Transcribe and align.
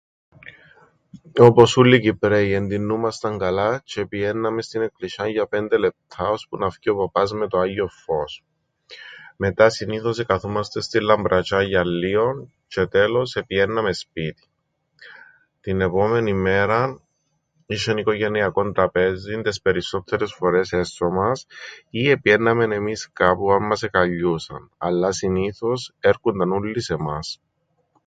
Όπως 1.39 1.75
ούλλοι 1.77 1.95
οι 1.95 1.99
Κυπραίοι. 1.99 2.51
Εντυννούμασταν 2.51 3.37
καλά 3.37 3.81
τζ̆αι 3.85 4.01
επηαίνναμεν 4.01 4.61
στην 4.61 4.81
εκκλησ̆ιάν 4.81 5.29
για 5.29 5.47
πέντε 5.47 5.77
λεπτά 5.77 6.29
ώσπου 6.29 6.57
να 6.57 6.69
φκει 6.69 6.89
ο 6.89 6.95
παπάς 6.95 7.31
με 7.33 7.47
το 7.47 7.59
άγιον 7.59 7.89
φως. 7.89 8.43
Μετά 9.37 9.69
συνήθως 9.69 10.19
εκαθούμαστεν 10.19 10.81
στην 10.81 11.01
λαμπρατζ̆ιάν 11.01 11.65
για 11.67 11.83
λλίον 11.85 12.53
τζ̆αι 12.69 12.85
τέλος 12.89 13.35
επηαίνναμεν 13.35 13.93
σπίτιν. 13.93 14.47
Την 15.61 15.81
επόμενην 15.81 16.41
μέραν 16.41 17.01
είσ̆εν 17.69 17.97
οικογενειακόν 17.97 18.73
τραπέζιν 18.73 19.43
τες 19.43 19.61
περισσόττερες 19.61 20.33
φορές 20.33 20.71
έσσω 20.71 21.07
μας, 21.09 21.45
ή 21.89 22.09
επηαίνναμεν 22.09 22.71
εμείς 22.71 23.09
κάπου 23.13 23.51
αν 23.51 23.63
μας 23.65 23.83
εκαλιούσαν, 23.83 24.71
αλλά 24.77 25.11
συνήθως 25.11 25.93
έρκουνταν 25.99 26.51
ούλλοι 26.51 26.81
σε 26.81 26.95
μας. 26.95 27.41